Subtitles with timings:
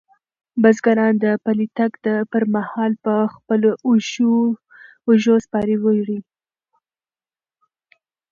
[0.61, 1.91] بزګران د پلي تګ
[2.31, 3.69] پر مهال په خپلو
[5.07, 6.19] اوږو سپارې وړي.